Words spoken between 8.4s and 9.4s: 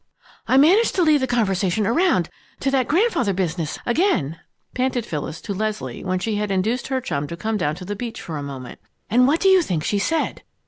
moment, "and what